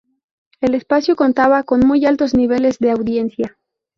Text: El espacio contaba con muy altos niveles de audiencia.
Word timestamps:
El 0.61 0.73
espacio 0.73 1.15
contaba 1.15 1.61
con 1.61 1.81
muy 1.85 2.07
altos 2.07 2.33
niveles 2.33 2.79
de 2.79 2.89
audiencia. 2.89 3.55